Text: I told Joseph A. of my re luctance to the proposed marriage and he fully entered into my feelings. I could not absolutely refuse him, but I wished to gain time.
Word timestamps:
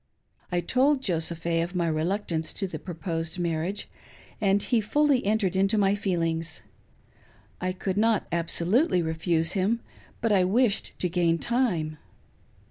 I 0.51 0.61
told 0.61 1.03
Joseph 1.03 1.45
A. 1.45 1.61
of 1.61 1.75
my 1.75 1.85
re 1.87 2.01
luctance 2.03 2.55
to 2.55 2.65
the 2.65 2.79
proposed 2.79 3.37
marriage 3.37 3.87
and 4.41 4.63
he 4.63 4.81
fully 4.81 5.23
entered 5.23 5.55
into 5.55 5.77
my 5.77 5.93
feelings. 5.93 6.63
I 7.61 7.71
could 7.71 7.97
not 7.97 8.25
absolutely 8.31 9.03
refuse 9.03 9.51
him, 9.51 9.79
but 10.19 10.31
I 10.31 10.43
wished 10.43 10.97
to 11.01 11.07
gain 11.07 11.37
time. 11.37 11.99